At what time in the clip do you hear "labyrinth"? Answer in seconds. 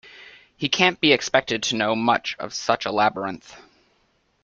2.91-3.55